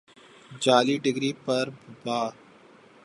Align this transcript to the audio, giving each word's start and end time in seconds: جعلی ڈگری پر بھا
جعلی 0.61 0.95
ڈگری 1.03 1.31
پر 1.45 1.65
بھا 2.03 2.19